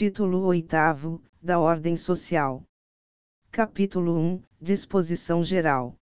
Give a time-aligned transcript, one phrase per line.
[0.00, 2.62] Título 8 da Ordem Social.
[3.50, 5.96] Capítulo 1 Disposição Geral.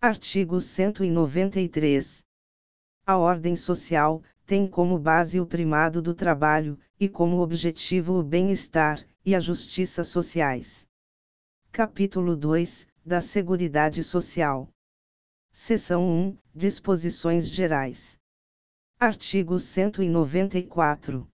[0.00, 2.24] Artigo 193.
[3.04, 9.06] A ordem social tem como base o primado do trabalho, e como objetivo o bem-estar
[9.22, 10.86] e a justiça sociais.
[11.70, 14.66] Capítulo 2 da Seguridade Social.
[15.52, 18.18] Seção 1 Disposições Gerais.
[18.98, 21.29] Artigo 194.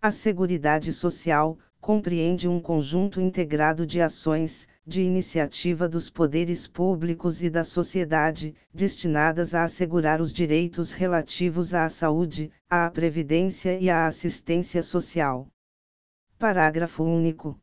[0.00, 7.50] A Seguridade Social compreende um conjunto integrado de ações, de iniciativa dos poderes públicos e
[7.50, 14.82] da sociedade, destinadas a assegurar os direitos relativos à saúde, à previdência e à assistência
[14.82, 15.48] social.
[16.38, 17.60] Parágrafo único.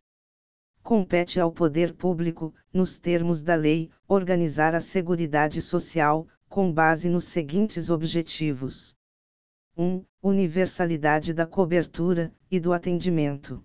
[0.84, 7.26] Compete ao poder público, nos termos da lei, organizar a Seguridade Social, com base nos
[7.26, 8.95] seguintes objetivos:
[9.78, 10.06] 1.
[10.24, 13.62] Universalidade da cobertura e do atendimento.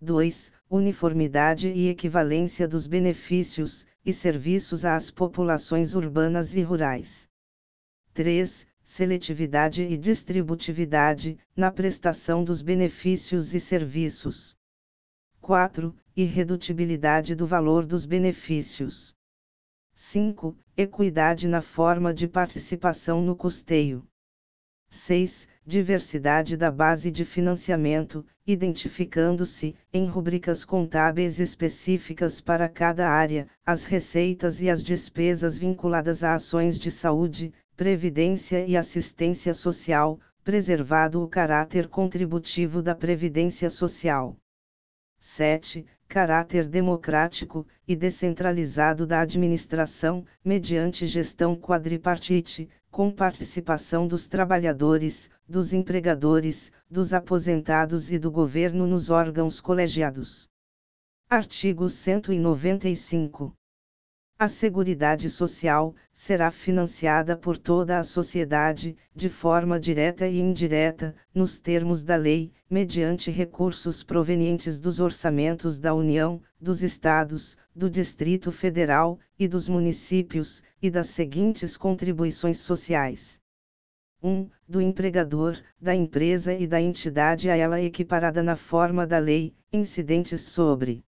[0.00, 0.52] 2.
[0.68, 7.28] Uniformidade e equivalência dos benefícios e serviços às populações urbanas e rurais.
[8.12, 8.66] 3.
[8.82, 14.56] Seletividade e distributividade na prestação dos benefícios e serviços.
[15.40, 15.96] 4.
[16.16, 19.14] Irredutibilidade do valor dos benefícios.
[19.94, 20.58] 5.
[20.76, 24.09] Equidade na forma de participação no custeio.
[24.90, 25.48] 6.
[25.64, 34.60] Diversidade da base de financiamento, identificando-se, em rubricas contábeis específicas para cada área, as receitas
[34.60, 41.88] e as despesas vinculadas a ações de saúde, previdência e assistência social, preservado o caráter
[41.88, 44.36] contributivo da previdência social.
[45.18, 45.86] 7.
[46.10, 56.72] Caráter democrático e descentralizado da administração, mediante gestão quadripartite, com participação dos trabalhadores, dos empregadores,
[56.90, 60.48] dos aposentados e do governo nos órgãos colegiados.
[61.28, 63.56] Artigo 195.
[64.42, 71.60] A Seguridade Social será financiada por toda a sociedade, de forma direta e indireta, nos
[71.60, 79.18] termos da lei, mediante recursos provenientes dos orçamentos da União, dos Estados, do Distrito Federal
[79.38, 83.38] e dos municípios, e das seguintes contribuições sociais.
[84.22, 84.48] 1.
[84.66, 90.40] Do empregador, da empresa e da entidade a ela equiparada na forma da lei, incidentes
[90.40, 91.04] sobre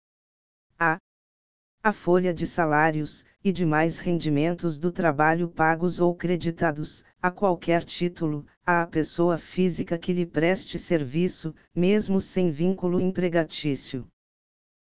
[1.83, 8.45] a folha de salários, e demais rendimentos do trabalho pagos ou creditados, a qualquer título,
[8.65, 14.07] à pessoa física que lhe preste serviço, mesmo sem vínculo empregatício.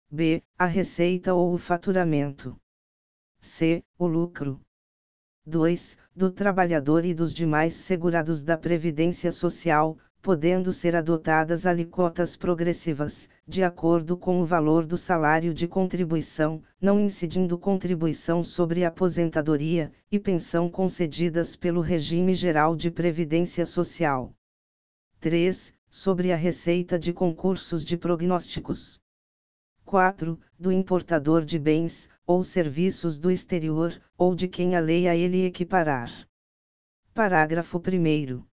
[0.09, 0.45] B.
[0.57, 2.57] A receita ou o faturamento.
[3.41, 3.83] C.
[3.99, 4.61] O lucro.
[5.45, 5.99] 2.
[6.15, 13.65] Do trabalhador e dos demais segurados da Previdência Social, podendo ser adotadas alíquotas progressivas, de
[13.65, 20.71] acordo com o valor do salário de contribuição, não incidindo contribuição sobre aposentadoria e pensão
[20.71, 24.33] concedidas pelo Regime Geral de Previdência Social.
[25.19, 25.75] 3.
[25.91, 29.01] Sobre a receita de concursos de prognósticos.
[29.85, 30.39] 4.
[30.57, 35.45] Do importador de bens, ou serviços do exterior, ou de quem a lei a ele
[35.45, 36.11] equiparar.
[37.13, 38.52] Parágrafo 1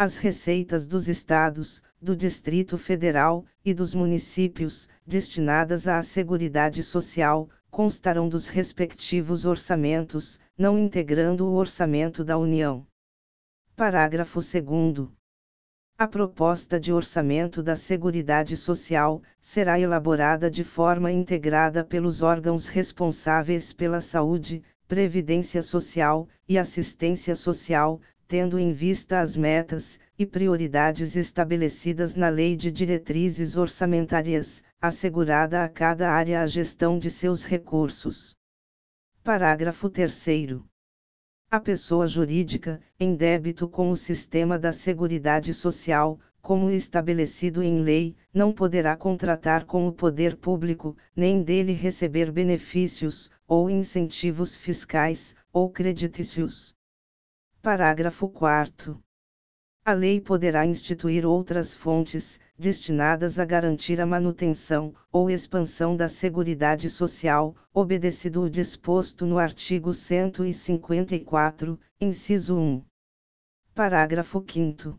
[0.00, 8.26] as receitas dos estados, do Distrito Federal e dos municípios, destinadas à Seguridade Social, constarão
[8.26, 12.86] dos respectivos orçamentos, não integrando o orçamento da União.
[13.76, 15.10] Parágrafo 2.
[15.98, 23.74] A proposta de orçamento da Seguridade Social será elaborada de forma integrada pelos órgãos responsáveis
[23.74, 28.00] pela saúde, previdência social e assistência social,
[28.30, 35.68] tendo em vista as metas e prioridades estabelecidas na Lei de Diretrizes Orçamentárias, assegurada a
[35.68, 38.36] cada área a gestão de seus recursos.
[39.24, 40.60] Parágrafo 3.
[41.50, 48.14] A pessoa jurídica, em débito com o sistema da Seguridade Social, como estabelecido em lei,
[48.32, 55.68] não poderá contratar com o poder público, nem dele receber benefícios, ou incentivos fiscais, ou
[55.68, 56.76] creditícios
[57.62, 58.98] Parágrafo 4.
[59.84, 66.88] A lei poderá instituir outras fontes, destinadas a garantir a manutenção ou expansão da Seguridade
[66.88, 72.82] Social, obedecido o disposto no artigo 154, inciso 1.
[73.74, 74.96] Parágrafo 5.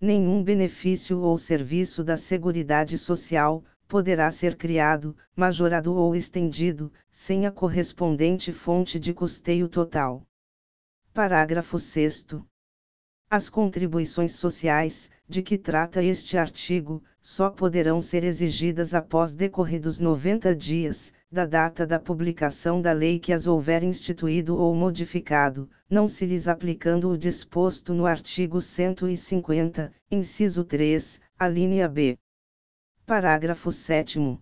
[0.00, 7.52] Nenhum benefício ou serviço da Seguridade Social poderá ser criado, majorado ou estendido, sem a
[7.52, 10.27] correspondente fonte de custeio total.
[11.18, 12.26] Parágrafo 6.
[13.28, 20.54] As contribuições sociais, de que trata este artigo, só poderão ser exigidas após decorridos 90
[20.54, 26.24] dias, da data da publicação da lei que as houver instituído ou modificado, não se
[26.24, 32.16] lhes aplicando o disposto no artigo 150, inciso 3, a linha B.
[33.04, 34.38] Parágrafo 7.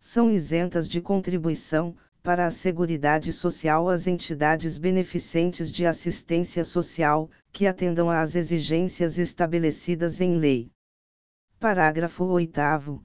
[0.00, 7.66] São isentas de contribuição, para a Seguridade Social as entidades beneficentes de assistência social, que
[7.66, 10.70] atendam às exigências estabelecidas em lei.
[11.58, 13.04] Parágrafo 8.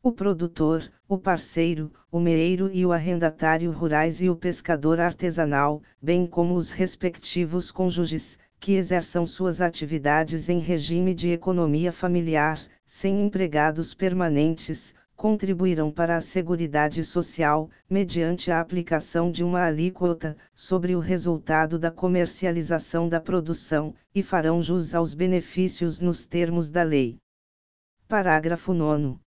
[0.00, 6.24] O produtor, o parceiro, o meeiro e o arrendatário rurais e o pescador artesanal, bem
[6.24, 13.94] como os respectivos cônjuges, que exerçam suas atividades em regime de economia familiar, sem empregados
[13.94, 21.76] permanentes, contribuirão para a Seguridade Social, mediante a aplicação de uma alíquota, sobre o resultado
[21.76, 27.18] da comercialização da produção, e farão jus aos benefícios nos termos da lei.
[28.06, 29.18] Parágrafo 9.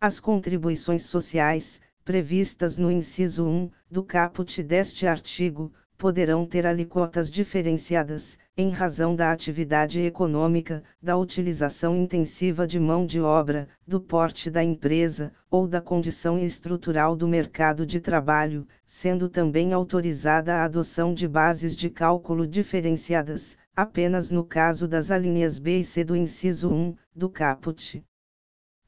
[0.00, 5.72] As contribuições sociais, previstas no inciso 1, do caput deste artigo,
[6.04, 13.22] poderão ter alíquotas diferenciadas, em razão da atividade econômica, da utilização intensiva de mão de
[13.22, 19.72] obra, do porte da empresa, ou da condição estrutural do mercado de trabalho, sendo também
[19.72, 25.84] autorizada a adoção de bases de cálculo diferenciadas, apenas no caso das alíneas B e
[25.84, 28.04] C do inciso 1, do caput.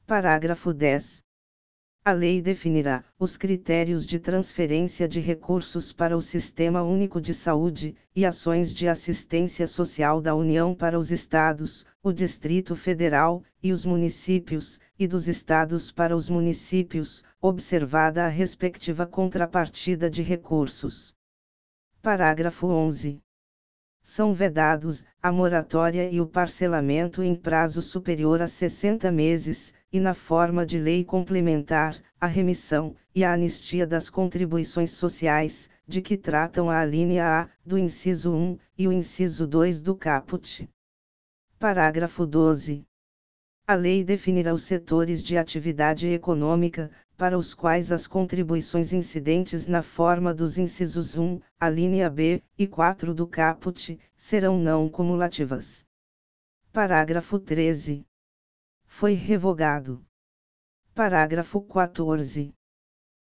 [0.05, 1.23] Parágrafo 10.
[2.07, 7.97] A lei definirá os critérios de transferência de recursos para o Sistema Único de Saúde
[8.15, 13.83] e ações de assistência social da União para os Estados, o Distrito Federal e os
[13.83, 21.13] municípios, e dos Estados para os municípios, observada a respectiva contrapartida de recursos.
[22.01, 23.19] Parágrafo 11
[24.01, 30.13] são vedados a moratória e o parcelamento em prazo superior a 60 meses, e na
[30.13, 36.69] forma de lei complementar, a remissão e a anistia das contribuições sociais, de que tratam
[36.69, 40.69] a linha A, do inciso 1, e o inciso 2 do caput.
[41.57, 42.85] Parágrafo 12.
[43.65, 49.81] A lei definirá os setores de atividade econômica, para os quais as contribuições incidentes na
[49.81, 55.83] forma dos incisos 1, a linha B, e 4 do caput, serão não cumulativas.
[56.71, 58.06] Parágrafo 13.
[58.99, 60.03] Foi revogado.
[60.95, 62.51] Parágrafo 14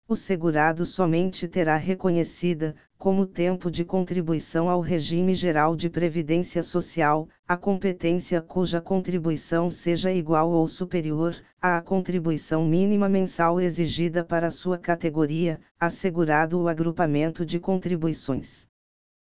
[0.08, 7.28] o segurado somente terá reconhecida, como tempo de contribuição ao regime geral de previdência social,
[7.46, 14.76] a competência cuja contribuição seja igual ou superior à contribuição mínima mensal exigida para sua
[14.76, 18.68] categoria, assegurado o agrupamento de contribuições.